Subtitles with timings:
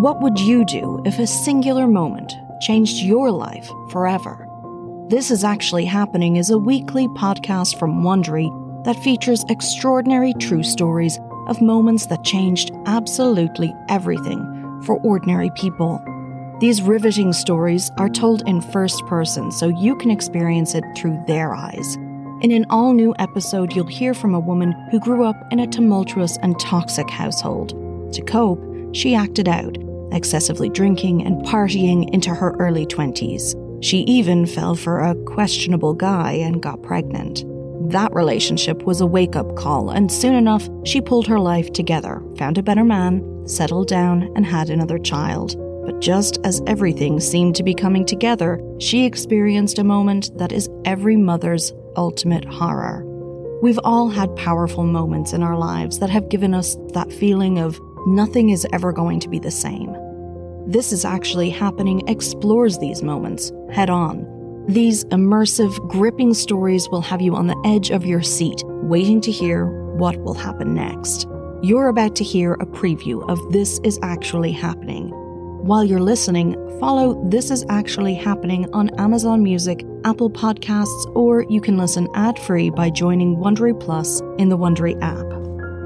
[0.00, 4.48] What would you do if a singular moment changed your life forever?
[5.10, 8.48] This is actually happening is a weekly podcast from Wondery
[8.84, 11.18] that features extraordinary true stories
[11.48, 16.02] of moments that changed absolutely everything for ordinary people.
[16.60, 21.54] These riveting stories are told in first person so you can experience it through their
[21.54, 21.96] eyes.
[22.40, 25.66] In an all new episode, you'll hear from a woman who grew up in a
[25.66, 27.74] tumultuous and toxic household.
[28.14, 29.76] To cope, she acted out,
[30.12, 33.54] excessively drinking and partying into her early 20s.
[33.82, 37.44] She even fell for a questionable guy and got pregnant.
[37.90, 42.22] That relationship was a wake up call, and soon enough, she pulled her life together,
[42.36, 45.56] found a better man, settled down, and had another child.
[45.84, 50.68] But just as everything seemed to be coming together, she experienced a moment that is
[50.84, 53.04] every mother's ultimate horror.
[53.62, 57.80] We've all had powerful moments in our lives that have given us that feeling of
[58.06, 59.94] nothing is ever going to be the same.
[60.66, 64.26] This is actually happening explores these moments head on.
[64.68, 69.30] These immersive, gripping stories will have you on the edge of your seat, waiting to
[69.30, 71.26] hear what will happen next.
[71.62, 75.10] You're about to hear a preview of This Is Actually Happening,
[75.64, 81.60] while you're listening, follow This Is Actually Happening on Amazon Music, Apple Podcasts, or you
[81.60, 85.26] can listen ad free by joining Wondery Plus in the Wondery app.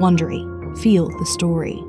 [0.00, 0.42] Wondery,
[0.78, 1.82] feel the story.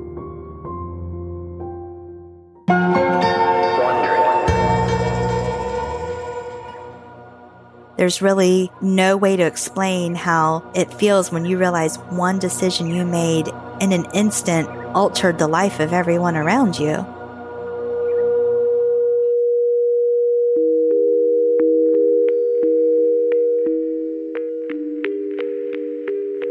[8.00, 13.04] There's really no way to explain how it feels when you realize one decision you
[13.04, 13.48] made
[13.78, 16.94] in an instant altered the life of everyone around you.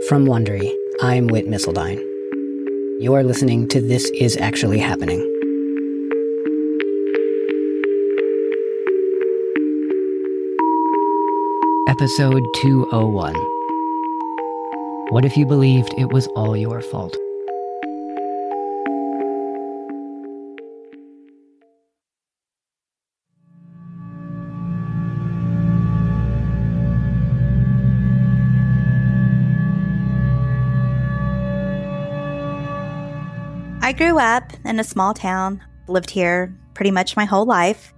[0.07, 1.97] From Wondery, I'm Whit Missildine.
[3.01, 5.38] You are listening to This Is Actually Happening.
[11.89, 13.33] Episode 201
[15.09, 17.17] What if you believed it was all your fault?
[33.81, 37.95] I grew up in a small town, lived here pretty much my whole life.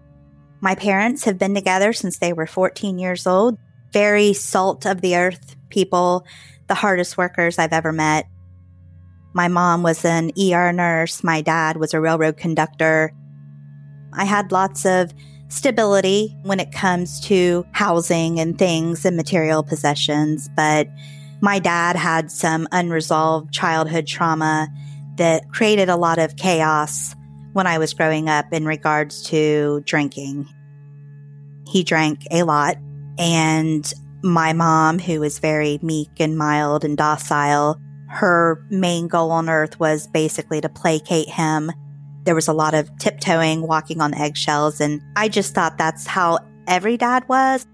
[0.62, 3.58] My parents have been together since they were 14 years old.
[3.94, 6.26] Very salt of the earth people,
[6.68, 8.28] the hardest workers I've ever met.
[9.34, 11.24] My mom was an ER nurse.
[11.24, 13.14] My dad was a railroad conductor.
[14.14, 15.14] I had lots of
[15.48, 20.88] stability when it comes to housing and things and material possessions, but
[21.42, 24.68] my dad had some unresolved childhood trauma
[25.16, 27.16] that created a lot of chaos
[27.54, 30.48] when I was growing up in regards to drinking.
[31.68, 32.78] He drank a lot,
[33.18, 33.92] and
[34.24, 37.80] my mom, who was very meek and mild and docile,
[38.10, 41.72] her main goal on earth was basically to placate him.
[42.24, 46.40] There was a lot of tiptoeing, walking on eggshells, and I just thought that's how
[46.68, 47.66] every dad was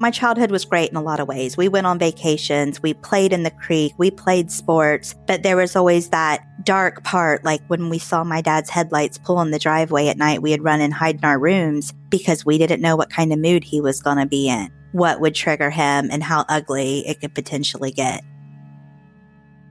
[0.00, 1.56] my childhood was great in a lot of ways.
[1.56, 5.76] We went on vacations, we played in the creek, we played sports, but there was
[5.76, 10.08] always that dark part, like when we saw my dad's headlights pull in the driveway
[10.08, 13.10] at night, we had run and hide in our rooms because we didn't know what
[13.10, 16.44] kind of mood he was going to be in, what would trigger him, and how
[16.48, 18.22] ugly it could potentially get.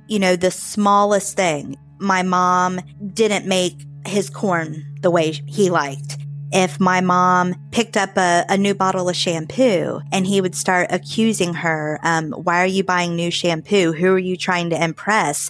[0.08, 2.82] You know, the smallest thing, my mom
[3.14, 6.18] didn't make his corn the way he liked
[6.54, 10.88] if my mom picked up a, a new bottle of shampoo and he would start
[10.92, 13.92] accusing her, um, why are you buying new shampoo?
[13.92, 15.50] Who are you trying to impress?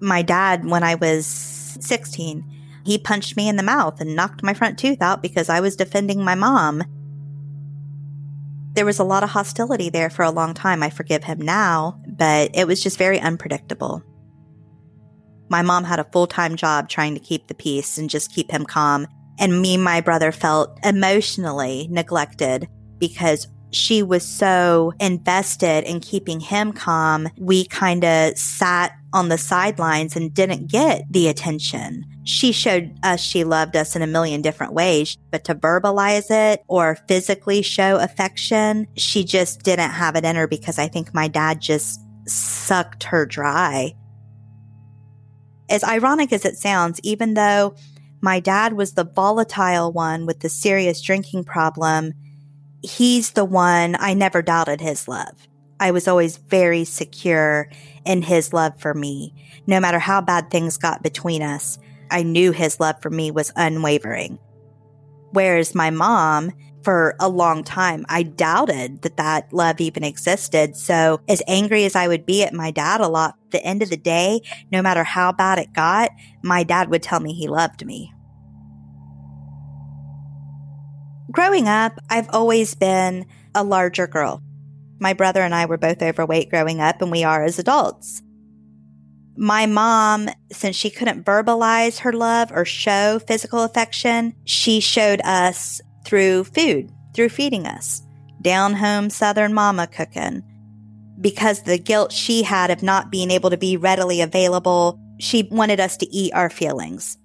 [0.00, 2.44] My dad, when I was 16,
[2.84, 5.76] he punched me in the mouth and knocked my front tooth out because I was
[5.76, 6.82] defending my mom.
[8.74, 10.82] There was a lot of hostility there for a long time.
[10.82, 14.02] I forgive him now, but it was just very unpredictable.
[15.48, 18.50] My mom had a full time job trying to keep the peace and just keep
[18.50, 19.06] him calm.
[19.38, 22.68] And me and my brother felt emotionally neglected
[22.98, 27.28] because she was so invested in keeping him calm.
[27.38, 32.04] We kind of sat on the sidelines and didn't get the attention.
[32.24, 36.62] She showed us she loved us in a million different ways, but to verbalize it
[36.68, 41.28] or physically show affection, she just didn't have it in her because I think my
[41.28, 43.94] dad just sucked her dry.
[45.70, 47.74] As ironic as it sounds, even though
[48.20, 52.12] my dad was the volatile one with the serious drinking problem.
[52.82, 55.47] He's the one I never doubted his love.
[55.80, 57.70] I was always very secure
[58.04, 59.34] in his love for me.
[59.66, 61.78] No matter how bad things got between us,
[62.10, 64.38] I knew his love for me was unwavering.
[65.30, 66.52] Whereas my mom,
[66.82, 70.74] for a long time, I doubted that that love even existed.
[70.76, 73.90] So as angry as I would be at my dad a lot, the end of
[73.90, 74.40] the day,
[74.72, 76.10] no matter how bad it got,
[76.42, 78.12] my dad would tell me he loved me.
[81.30, 84.42] Growing up, I've always been a larger girl.
[85.00, 88.22] My brother and I were both overweight growing up, and we are as adults.
[89.36, 95.80] My mom, since she couldn't verbalize her love or show physical affection, she showed us
[96.04, 98.02] through food, through feeding us.
[98.42, 100.42] Down home Southern mama cooking.
[101.20, 105.80] Because the guilt she had of not being able to be readily available, she wanted
[105.80, 107.18] us to eat our feelings.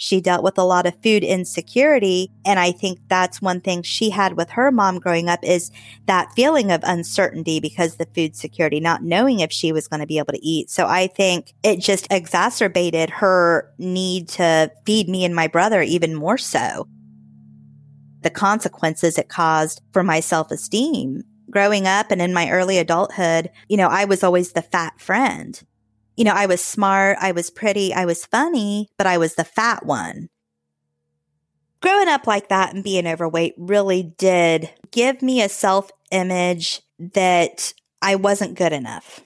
[0.00, 2.30] She dealt with a lot of food insecurity.
[2.46, 5.72] And I think that's one thing she had with her mom growing up is
[6.06, 10.06] that feeling of uncertainty because the food security, not knowing if she was going to
[10.06, 10.70] be able to eat.
[10.70, 16.14] So I think it just exacerbated her need to feed me and my brother even
[16.14, 16.86] more so.
[18.22, 23.50] The consequences it caused for my self esteem growing up and in my early adulthood,
[23.68, 25.60] you know, I was always the fat friend
[26.18, 29.44] you know, I was smart, I was pretty, I was funny, but I was the
[29.44, 30.28] fat one.
[31.80, 37.72] Growing up like that and being overweight really did give me a self image that
[38.02, 39.20] I wasn't good enough.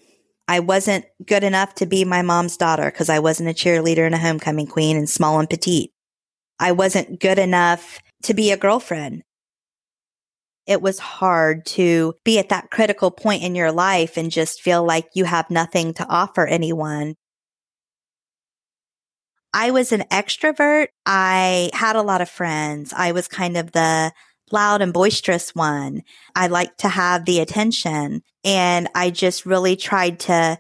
[0.47, 4.15] I wasn't good enough to be my mom's daughter because I wasn't a cheerleader and
[4.15, 5.93] a homecoming queen and small and petite.
[6.59, 9.23] I wasn't good enough to be a girlfriend
[10.67, 14.85] it was hard to be at that critical point in your life and just feel
[14.85, 17.17] like you have nothing to offer anyone.
[19.53, 20.89] I was an extrovert.
[21.05, 22.93] I had a lot of friends.
[22.97, 24.13] I was kind of the
[24.51, 26.03] loud and boisterous one.
[26.35, 30.59] I liked to have the attention and I just really tried to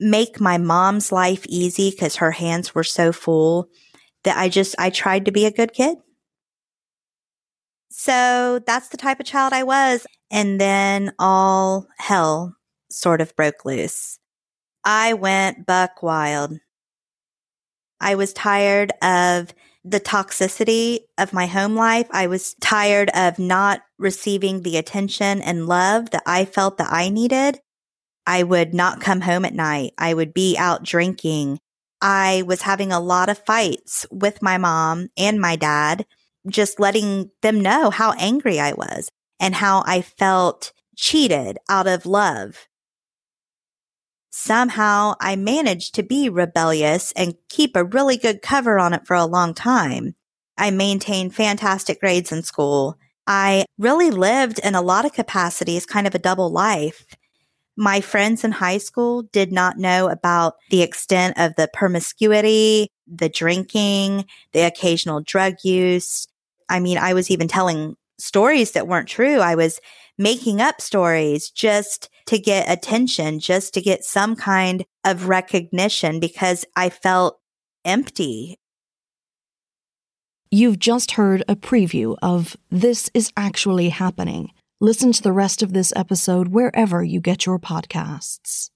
[0.00, 3.68] make my mom's life easy because her hands were so full
[4.24, 5.98] that I just, I tried to be a good kid.
[7.94, 10.06] So that's the type of child I was.
[10.30, 12.56] And then all hell
[12.90, 14.18] sort of broke loose.
[14.82, 16.58] I went buck wild.
[18.00, 19.52] I was tired of
[19.84, 22.08] the toxicity of my home life.
[22.10, 27.10] I was tired of not receiving the attention and love that I felt that I
[27.10, 27.60] needed.
[28.26, 29.92] I would not come home at night.
[29.98, 31.58] I would be out drinking.
[32.00, 36.06] I was having a lot of fights with my mom and my dad
[36.48, 39.08] just letting them know how angry I was
[39.38, 42.68] and how I felt cheated out of love.
[44.30, 49.14] Somehow I managed to be rebellious and keep a really good cover on it for
[49.14, 50.14] a long time.
[50.56, 52.96] I maintained fantastic grades in school.
[53.26, 57.04] I really lived in a lot of capacities, kind of a double life.
[57.76, 63.28] My friends in high school did not know about the extent of the promiscuity, the
[63.28, 66.26] drinking, the occasional drug use,
[66.72, 69.40] I mean, I was even telling stories that weren't true.
[69.40, 69.78] I was
[70.16, 76.64] making up stories just to get attention, just to get some kind of recognition because
[76.74, 77.38] I felt
[77.84, 78.58] empty.
[80.50, 84.50] You've just heard a preview of This is Actually Happening.
[84.80, 88.71] Listen to the rest of this episode wherever you get your podcasts.